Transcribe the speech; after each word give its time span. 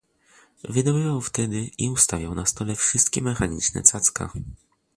"Wydobywał 0.69 1.21
wtedy 1.21 1.69
i 1.77 1.89
ustawiał 1.89 2.35
na 2.35 2.45
stole 2.45 2.75
wszystkie 2.75 3.21
mechaniczne 3.21 3.83
cacka." 3.83 4.31